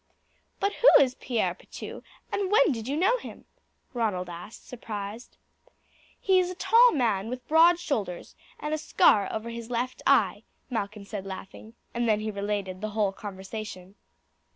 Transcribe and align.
"But 0.59 0.73
who 0.73 0.89
is 0.99 1.13
Pierre 1.13 1.53
Pitou, 1.53 2.01
and 2.31 2.51
when 2.51 2.71
did 2.71 2.87
you 2.87 2.97
know 2.97 3.17
him?" 3.19 3.45
Ronald 3.93 4.29
asked 4.29 4.67
surprised. 4.67 5.37
"He 6.19 6.39
is 6.39 6.49
a 6.49 6.55
tall 6.55 6.91
man 6.91 7.29
with 7.29 7.47
broad 7.47 7.77
shoulders 7.79 8.35
and 8.59 8.73
a 8.73 8.79
scar 8.79 9.31
over 9.31 9.51
his 9.51 9.69
left 9.69 10.01
eye," 10.07 10.41
Malcolm 10.71 11.05
said 11.05 11.27
laughing, 11.27 11.75
and 11.93 12.09
he 12.09 12.31
then 12.31 12.35
related 12.35 12.81
the 12.81 12.89
whole 12.97 13.11
conversation. 13.11 13.93